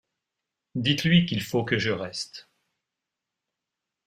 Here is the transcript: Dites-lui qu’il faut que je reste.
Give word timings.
Dites-lui 0.73 1.27
qu’il 1.27 1.43
faut 1.43 1.63
que 1.63 1.77
je 1.77 1.91
reste. 1.91 2.49